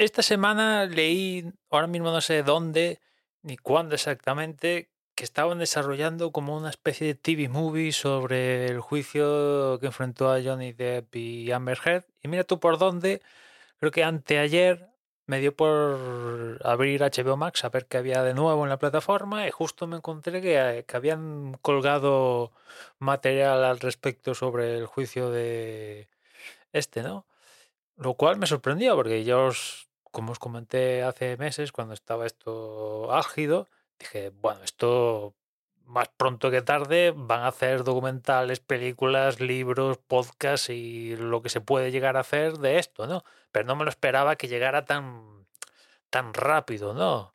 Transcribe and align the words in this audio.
Esta 0.00 0.22
semana 0.22 0.86
leí, 0.86 1.52
ahora 1.68 1.86
mismo 1.86 2.10
no 2.10 2.22
sé 2.22 2.42
dónde 2.42 3.00
ni 3.42 3.58
cuándo 3.58 3.94
exactamente, 3.94 4.88
que 5.14 5.24
estaban 5.24 5.58
desarrollando 5.58 6.32
como 6.32 6.56
una 6.56 6.70
especie 6.70 7.06
de 7.06 7.14
TV 7.14 7.50
movie 7.50 7.92
sobre 7.92 8.64
el 8.68 8.80
juicio 8.80 9.78
que 9.78 9.88
enfrentó 9.88 10.32
a 10.32 10.42
Johnny 10.42 10.72
Depp 10.72 11.14
y 11.16 11.52
Amber 11.52 11.78
Heard. 11.84 12.04
Y 12.22 12.28
mira 12.28 12.44
tú 12.44 12.58
por 12.58 12.78
dónde, 12.78 13.20
creo 13.78 13.90
que 13.92 14.02
anteayer 14.02 14.88
me 15.26 15.38
dio 15.38 15.54
por 15.54 16.58
abrir 16.64 17.02
HBO 17.02 17.36
Max 17.36 17.64
a 17.64 17.68
ver 17.68 17.84
qué 17.84 17.98
había 17.98 18.22
de 18.22 18.32
nuevo 18.32 18.64
en 18.64 18.70
la 18.70 18.78
plataforma 18.78 19.46
y 19.46 19.50
justo 19.50 19.86
me 19.86 19.96
encontré 19.96 20.40
que, 20.40 20.86
que 20.88 20.96
habían 20.96 21.58
colgado 21.60 22.52
material 22.98 23.64
al 23.64 23.80
respecto 23.80 24.34
sobre 24.34 24.78
el 24.78 24.86
juicio 24.86 25.30
de 25.30 26.08
este, 26.72 27.02
¿no? 27.02 27.26
Lo 27.96 28.14
cual 28.14 28.38
me 28.38 28.46
sorprendió 28.46 28.96
porque 28.96 29.24
yo 29.24 29.50
como 30.10 30.32
os 30.32 30.38
comenté 30.38 31.02
hace 31.02 31.36
meses, 31.36 31.72
cuando 31.72 31.94
estaba 31.94 32.26
esto 32.26 33.12
álgido, 33.12 33.68
dije, 33.98 34.30
bueno, 34.30 34.62
esto 34.64 35.34
más 35.84 36.08
pronto 36.16 36.50
que 36.50 36.62
tarde 36.62 37.12
van 37.14 37.42
a 37.42 37.48
hacer 37.48 37.82
documentales, 37.84 38.60
películas, 38.60 39.40
libros, 39.40 39.98
podcasts 39.98 40.70
y 40.70 41.16
lo 41.16 41.42
que 41.42 41.48
se 41.48 41.60
puede 41.60 41.90
llegar 41.90 42.16
a 42.16 42.20
hacer 42.20 42.58
de 42.58 42.78
esto, 42.78 43.06
¿no? 43.06 43.24
Pero 43.52 43.66
no 43.66 43.76
me 43.76 43.84
lo 43.84 43.90
esperaba 43.90 44.36
que 44.36 44.48
llegara 44.48 44.84
tan, 44.84 45.46
tan 46.10 46.32
rápido, 46.32 46.94
¿no? 46.94 47.34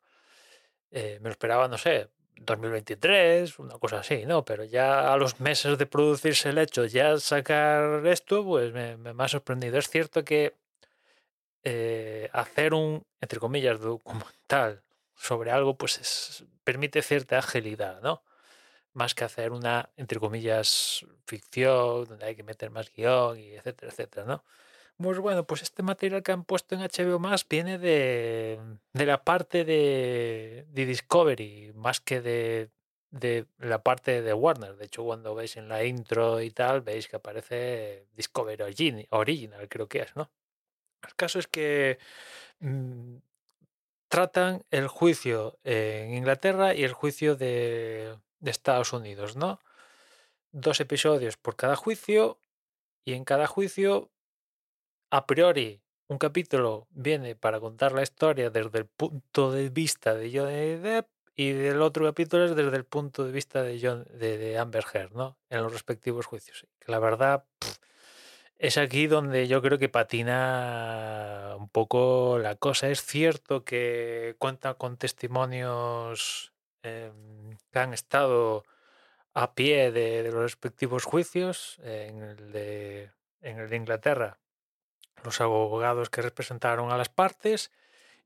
Eh, 0.90 1.18
me 1.20 1.28
lo 1.28 1.32
esperaba, 1.32 1.68
no 1.68 1.78
sé, 1.78 2.08
2023, 2.36 3.58
una 3.58 3.78
cosa 3.78 3.98
así, 4.00 4.24
¿no? 4.26 4.44
Pero 4.44 4.64
ya 4.64 5.12
a 5.12 5.16
los 5.18 5.40
meses 5.40 5.78
de 5.78 5.86
producirse 5.86 6.50
el 6.50 6.58
hecho, 6.58 6.86
ya 6.86 7.18
sacar 7.18 8.06
esto, 8.06 8.44
pues 8.44 8.72
me, 8.72 8.96
me 8.96 9.22
ha 9.22 9.28
sorprendido. 9.28 9.78
Es 9.78 9.88
cierto 9.90 10.24
que 10.24 10.54
eh, 11.68 12.30
hacer 12.32 12.74
un, 12.74 13.04
entre 13.20 13.40
comillas, 13.40 13.80
documental 13.80 14.84
sobre 15.16 15.50
algo, 15.50 15.76
pues 15.76 16.44
permite 16.62 17.02
cierta 17.02 17.38
agilidad, 17.38 18.00
¿no? 18.02 18.22
Más 18.92 19.14
que 19.16 19.24
hacer 19.24 19.50
una, 19.50 19.90
entre 19.96 20.20
comillas, 20.20 21.04
ficción, 21.26 22.04
donde 22.04 22.24
hay 22.26 22.36
que 22.36 22.44
meter 22.44 22.70
más 22.70 22.92
guion, 22.92 23.40
y 23.40 23.54
etcétera, 23.54 23.90
etcétera, 23.90 24.26
¿no? 24.26 24.44
Pues 24.98 25.18
bueno, 25.18 25.44
pues 25.44 25.62
este 25.62 25.82
material 25.82 26.22
que 26.22 26.32
han 26.32 26.44
puesto 26.44 26.76
en 26.76 26.82
HBO 26.82 27.18
Más 27.18 27.46
viene 27.48 27.78
de, 27.78 28.60
de 28.92 29.06
la 29.06 29.24
parte 29.24 29.64
de, 29.64 30.66
de, 30.70 30.86
Discovery, 30.86 31.72
más 31.74 32.00
que 32.00 32.20
de, 32.20 32.70
de 33.10 33.46
la 33.58 33.82
parte 33.82 34.22
de 34.22 34.32
Warner. 34.34 34.76
De 34.76 34.86
hecho, 34.86 35.04
cuando 35.04 35.34
veis 35.34 35.56
en 35.56 35.68
la 35.68 35.84
intro 35.84 36.40
y 36.42 36.50
tal, 36.50 36.82
veis 36.82 37.08
que 37.08 37.16
aparece 37.16 38.06
Discovery 38.14 38.62
Original, 39.10 39.68
creo 39.68 39.88
que 39.88 40.00
es, 40.02 40.14
¿no? 40.16 40.30
El 41.06 41.14
caso 41.14 41.38
es 41.38 41.46
que 41.46 41.98
mm, 42.60 43.16
tratan 44.08 44.64
el 44.70 44.88
juicio 44.88 45.58
en 45.64 46.14
Inglaterra 46.14 46.74
y 46.74 46.84
el 46.84 46.92
juicio 46.92 47.36
de, 47.36 48.16
Estados 48.44 48.92
Unidos, 48.92 49.36
¿no? 49.36 49.60
Dos 50.52 50.80
episodios 50.80 51.36
por 51.36 51.56
cada 51.56 51.74
juicio 51.74 52.38
y 53.04 53.14
en 53.14 53.24
cada 53.24 53.46
juicio, 53.46 54.10
a 55.10 55.26
priori, 55.26 55.80
un 56.06 56.18
capítulo 56.18 56.86
viene 56.90 57.34
para 57.34 57.58
contar 57.58 57.92
la 57.92 58.02
historia 58.02 58.50
desde 58.50 58.78
el 58.78 58.86
punto 58.86 59.50
de 59.50 59.68
vista 59.68 60.14
de 60.14 60.30
Johnny 60.32 60.76
Depp 60.76 61.08
y 61.34 61.50
el 61.50 61.82
otro 61.82 62.06
capítulo 62.06 62.46
es 62.46 62.56
desde 62.56 62.76
el 62.76 62.84
punto 62.84 63.24
de 63.24 63.32
vista 63.32 63.62
de, 63.62 63.78
John, 63.82 64.06
de, 64.12 64.56
Amber 64.58 64.84
Heard, 64.92 65.12
¿no? 65.12 65.36
En 65.50 65.62
los 65.62 65.72
respectivos 65.72 66.24
juicios. 66.24 66.66
La 66.86 66.98
verdad 66.98 67.44
es 68.58 68.78
aquí 68.78 69.06
donde 69.06 69.48
yo 69.48 69.60
creo 69.62 69.78
que 69.78 69.88
patina 69.88 71.56
un 71.58 71.68
poco 71.68 72.38
la 72.38 72.56
cosa. 72.56 72.88
Es 72.88 73.02
cierto 73.02 73.64
que 73.64 74.36
cuenta 74.38 74.74
con 74.74 74.96
testimonios 74.96 76.52
em, 76.82 77.56
que 77.70 77.78
han 77.78 77.92
estado 77.92 78.64
a 79.34 79.54
pie 79.54 79.92
de, 79.92 80.22
los 80.30 80.42
respectivos 80.42 81.04
juicios. 81.04 81.78
En 81.84 82.22
el 82.22 82.52
de 82.52 83.76
Inglaterra, 83.76 84.38
los 85.24 85.40
abogados 85.40 86.10
que 86.10 86.22
representaron 86.22 86.90
a 86.90 86.96
las 86.96 87.08
partes. 87.10 87.70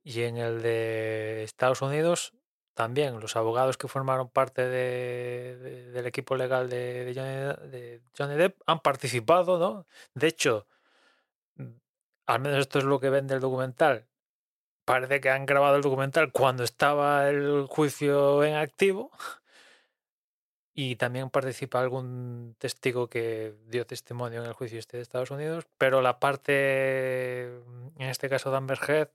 Y 0.03 0.23
en 0.23 0.39
el 0.39 0.63
de 0.63 1.43
Estados 1.43 1.83
Unidos, 1.83 2.33
también 2.75 3.21
los 3.21 3.37
abogados 3.37 3.77
que 3.77 3.89
formaron 3.89 4.29
parte 4.29 4.67
del 4.69 6.07
equipo 6.07 6.37
legal 6.37 6.69
de, 6.71 7.13
Johnny, 8.17 8.35
Depp 8.37 8.61
han 8.67 8.81
participado, 8.81 9.59
¿no? 9.59 9.87
De 10.15 10.29
hecho, 10.29 10.67
mm, 11.57 11.73
al 12.27 12.41
menos 12.41 12.61
esto 12.61 12.79
es 12.79 12.85
lo 12.85 13.01
que 13.01 13.11
ven 13.11 13.27
del 13.27 13.41
documental. 13.41 14.07
Parece 14.85 15.21
que 15.21 15.31
han 15.31 15.47
grabado 15.47 15.77
el 15.77 15.83
documental 15.83 16.33
cuando 16.33 16.65
estaba 16.65 17.29
el 17.29 17.67
juicio 17.69 18.45
en 18.45 18.55
activo. 18.57 19.11
Y 20.73 20.97
también 20.97 21.31
participa 21.31 21.81
algún 21.81 22.55
testigo 22.59 23.09
que 23.09 23.55
dio 23.67 23.87
testimonio 23.87 24.41
en 24.41 24.47
el 24.47 24.55
juicio 24.55 24.79
este 24.79 24.97
de 24.97 25.03
Estados 25.03 25.31
Unidos. 25.31 25.67
Pero 25.77 26.01
la 26.01 26.21
parte, 26.21 27.47
en 27.99 28.09
este 28.09 28.29
caso 28.31 28.51
de 28.51 28.57
Amber 28.57 28.79
Heard, 28.89 29.11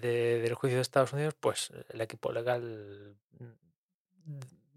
del 0.00 0.54
juicio 0.54 0.78
de 0.78 0.82
Estados 0.82 1.12
Unidos, 1.12 1.34
pues 1.38 1.72
el 1.90 2.00
equipo 2.00 2.32
legal 2.32 3.16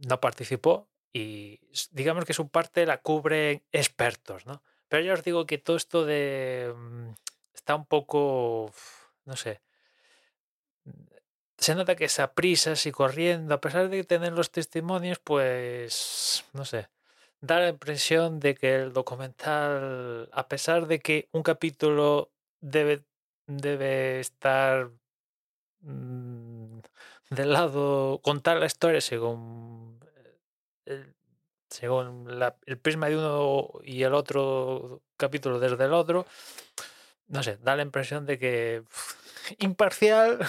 no 0.07 0.19
participó 0.19 0.89
y 1.13 1.59
digamos 1.91 2.25
que 2.25 2.33
su 2.33 2.49
parte 2.49 2.85
la 2.85 3.01
cubren 3.01 3.63
expertos, 3.71 4.45
¿no? 4.45 4.61
Pero 4.87 5.03
yo 5.03 5.13
os 5.13 5.23
digo 5.23 5.45
que 5.45 5.57
todo 5.57 5.77
esto 5.77 6.05
de... 6.05 6.73
Mm, 6.75 7.09
está 7.53 7.75
un 7.75 7.85
poco, 7.85 8.71
no 9.25 9.35
sé, 9.35 9.61
se 11.57 11.75
nota 11.75 11.95
que 11.95 12.05
esa 12.05 12.33
prisa 12.33 12.73
y 12.85 12.91
corriendo, 12.91 13.55
a 13.55 13.61
pesar 13.61 13.89
de 13.89 14.03
tener 14.03 14.33
los 14.33 14.51
testimonios, 14.51 15.19
pues, 15.19 16.45
no 16.53 16.65
sé, 16.65 16.89
da 17.41 17.59
la 17.59 17.69
impresión 17.69 18.39
de 18.39 18.55
que 18.55 18.75
el 18.75 18.93
documental, 18.93 20.29
a 20.31 20.47
pesar 20.47 20.87
de 20.87 20.99
que 20.99 21.27
un 21.31 21.43
capítulo 21.43 22.31
debe, 22.61 23.03
debe 23.47 24.19
estar 24.19 24.91
Mm, 24.91 25.06
del 27.29 27.53
lado, 27.53 28.19
contar 28.23 28.57
la 28.57 28.65
historia 28.65 29.01
según 29.01 29.99
el, 30.85 31.15
según 31.69 32.29
el 32.65 32.77
prisma 32.79 33.09
de 33.09 33.17
uno 33.17 33.71
y 33.83 34.03
el 34.03 34.13
otro 34.13 35.01
capítulo 35.17 35.59
desde 35.59 35.85
el 35.85 35.93
otro, 35.93 36.25
no 37.27 37.43
sé, 37.43 37.57
da 37.57 37.75
la 37.75 37.83
impresión 37.83 38.25
de 38.25 38.39
que 38.39 38.83
imparcial, 39.59 40.39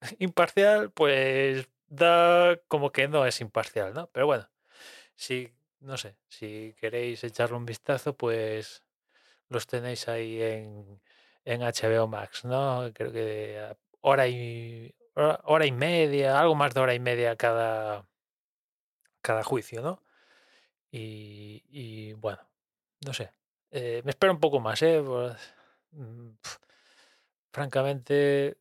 imparcial, 0.18 0.90
pues 0.90 1.68
da 1.88 2.58
como 2.68 2.92
que 2.92 3.08
no 3.08 3.26
es 3.26 3.40
imparcial, 3.40 3.94
¿no? 3.94 4.08
Pero 4.12 4.26
bueno, 4.26 4.48
si, 5.16 5.52
no 5.80 5.96
sé, 5.96 6.16
si 6.28 6.74
queréis 6.80 7.24
echarle 7.24 7.56
un 7.56 7.66
vistazo, 7.66 8.16
pues 8.16 8.84
los 9.48 9.66
tenéis 9.66 10.08
ahí 10.08 10.42
en, 10.42 11.00
en 11.44 11.62
HBO 11.62 12.06
Max, 12.08 12.44
¿no? 12.44 12.90
Creo 12.94 13.12
que 13.12 13.76
hora 14.00 14.28
y, 14.28 14.94
hora 15.14 15.66
y 15.66 15.72
media, 15.72 16.38
algo 16.38 16.54
más 16.54 16.74
de 16.74 16.80
hora 16.80 16.94
y 16.94 17.00
media 17.00 17.36
cada, 17.36 18.06
cada 19.20 19.42
juicio, 19.42 19.82
¿no? 19.82 20.02
Y, 20.90 22.12
bueno, 22.14 22.40
no 23.04 23.12
sé. 23.12 23.32
Eh, 23.70 24.02
me 24.04 24.10
espero 24.10 24.32
un 24.32 24.40
poco 24.40 24.60
más, 24.60 24.80
¿eh? 24.82 25.02
Pues, 25.04 25.36
mm, 25.92 26.30
francamente, 27.52 28.56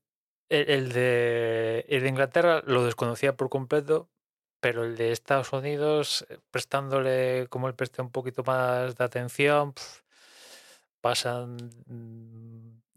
el, 0.50 0.92
de, 0.94 1.86
el 1.88 2.04
de 2.04 2.10
Inglaterra 2.10 2.62
lo 2.66 2.86
desconocía 2.86 3.36
por 3.36 3.50
completo, 3.50 4.10
pero 4.60 4.84
el 4.84 4.98
de 4.98 5.12
Estados 5.12 5.54
Unidos, 5.54 6.26
eh, 6.30 6.40
prestándole 6.52 7.48
como 7.50 7.68
el 7.68 7.76
presté 7.76 8.02
un 8.02 8.12
poquito 8.12 8.44
más 8.44 8.96
de 8.96 9.04
atención, 9.04 9.74
pasan 11.02 11.58
mm, 11.88 12.47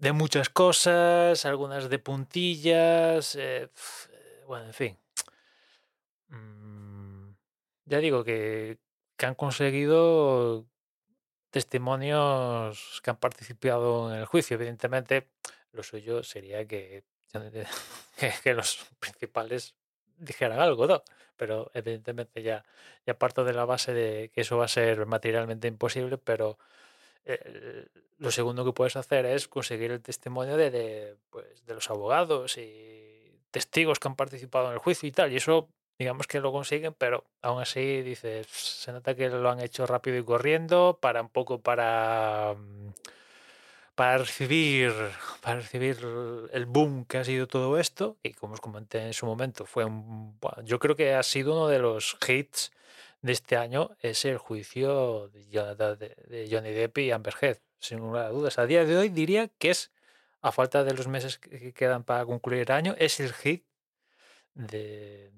de 0.01 0.13
muchas 0.13 0.49
cosas, 0.49 1.45
algunas 1.45 1.91
de 1.91 1.99
puntillas, 1.99 3.37
eh, 3.37 3.69
bueno, 4.47 4.67
en 4.67 4.75
fin. 4.75 4.99
Mm, 6.29 7.33
ya 7.85 7.99
digo 7.99 8.25
que, 8.25 8.79
que 9.17 9.27
han 9.27 9.35
conseguido 9.35 10.67
testimonios 11.51 13.01
que 13.03 13.11
han 13.11 13.19
participado 13.19 14.13
en 14.13 14.21
el 14.21 14.27
juicio. 14.27 14.55
Evidentemente, 14.55 15.29
lo 15.73 15.83
suyo 15.83 16.23
sería 16.23 16.67
que, 16.67 17.05
que, 18.43 18.55
los 18.55 18.87
principales 18.99 19.75
dijeran 20.17 20.61
algo, 20.61 20.87
¿no? 20.87 21.03
Pero 21.37 21.71
evidentemente 21.75 22.43
ya, 22.43 22.65
ya 23.07 23.19
parto 23.19 23.45
de 23.45 23.53
la 23.53 23.65
base 23.67 23.93
de 23.93 24.31
que 24.35 24.43
eso 24.43 24.57
va 24.59 24.65
a 24.65 24.69
ser 24.69 25.05
materialmente 25.07 25.69
imposible, 25.69 26.19
pero 26.19 26.59
eh, 27.25 27.87
lo 28.19 28.31
segundo 28.31 28.65
que 28.65 28.73
puedes 28.73 28.97
hacer 28.97 29.27
es 29.27 29.49
conseguir 29.49 29.91
el 29.91 30.03
testimonio 30.03 30.57
de, 30.57 30.71
de, 30.71 31.17
pues, 31.31 31.65
de 31.67 31.75
los 31.75 31.91
abogados 31.91 32.59
y 32.59 33.41
testigos 33.51 33.99
que 33.99 34.09
han 34.09 34.17
participado 34.17 34.69
en 34.69 34.75
el 34.75 34.79
juicio 34.79 35.09
y 35.09 35.13
tal. 35.13 35.33
Y 35.33 35.37
eso 35.37 35.69
digamos 36.01 36.27
que 36.27 36.41
lo 36.41 36.51
consiguen, 36.51 36.95
pero 36.95 37.25
aún 37.43 37.61
así 37.61 38.01
dices, 38.01 38.47
se 38.47 38.91
nota 38.91 39.15
que 39.15 39.29
lo 39.29 39.51
han 39.51 39.61
hecho 39.61 39.87
rápido 39.87 40.17
y 40.17 40.25
corriendo 40.25 40.99
para 40.99 41.21
un 41.21 41.29
poco 41.29 41.61
para 41.61 42.55
mm, 42.57 42.89
para 43.95 44.17
recibir 44.17 44.95
para 45.43 45.61
recibir 45.61 45.99
el 46.53 46.65
boom 46.65 47.05
que 47.05 47.19
ha 47.19 47.25
sido 47.25 47.47
todo 47.47 47.79
esto 47.79 48.17
y 48.23 48.33
como 48.33 48.55
os 48.55 48.63
comenté 48.63 49.07
en 49.07 49.13
su 49.13 49.27
momento 49.27 49.67
fue 49.67 49.85
un 49.85 50.39
yo 50.65 50.79
creo 50.79 50.97
que 50.97 51.13
ha 51.13 51.23
sido 51.23 51.53
uno 51.53 51.69
de 51.69 51.81
los 51.81 52.17
hits 52.27 52.73
de 53.23 53.33
este 53.33 53.57
año 53.57 53.97
es 54.01 54.25
el 54.25 54.39
juicio 54.39 55.29
de, 55.29 56.49
Johnny 56.51 56.71
Depp 56.71 56.99
y 56.99 57.11
Amber 57.11 57.35
Heard 57.41 57.61
sin 57.79 57.99
lugar 57.99 58.27
a 58.27 58.29
dudas 58.31 58.59
a 58.59 58.67
día 58.67 58.85
de 58.85 58.97
hoy 58.97 59.09
diría 59.09 59.49
que 59.49 59.71
es 59.71 59.91
a 60.41 60.53
falta 60.53 60.85
de 60.85 60.95
los 60.95 61.07
meses 61.07 61.39
que 61.39 61.73
quedan 61.73 62.05
para 62.05 62.25
concluir 62.25 62.63
el 62.63 62.73
año 62.73 62.95
es 62.99 63.21
el 63.21 63.33
hit 63.33 63.65
de, 64.55 65.33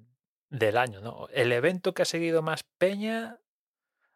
del 0.53 0.77
año, 0.77 1.01
¿no? 1.01 1.29
El 1.33 1.51
evento 1.51 1.95
que 1.95 2.03
ha 2.03 2.05
seguido 2.05 2.43
más 2.43 2.63
peña, 2.63 3.41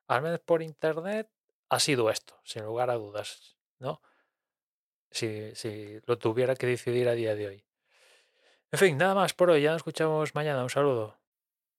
al 0.06 0.22
menos 0.22 0.40
por 0.40 0.62
internet, 0.62 1.28
ha 1.70 1.80
sido 1.80 2.10
esto, 2.10 2.38
sin 2.44 2.64
lugar 2.64 2.90
a 2.90 2.94
dudas, 2.94 3.56
¿no? 3.78 4.02
Si, 5.10 5.54
si 5.54 5.98
lo 6.06 6.18
tuviera 6.18 6.54
que 6.54 6.66
decidir 6.66 7.08
a 7.08 7.12
día 7.12 7.34
de 7.34 7.46
hoy. 7.46 7.64
En 8.70 8.78
fin, 8.78 8.98
nada 8.98 9.14
más 9.14 9.32
por 9.32 9.48
hoy. 9.50 9.62
Ya 9.62 9.70
nos 9.70 9.78
escuchamos 9.78 10.34
mañana. 10.34 10.62
Un 10.62 10.68
saludo. 10.70 11.16